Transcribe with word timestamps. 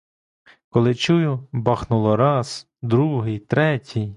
Коли 0.69 0.95
чую, 0.95 1.47
бахнуло 1.51 2.15
раз, 2.17 2.67
другий, 2.81 3.39
третій. 3.39 4.09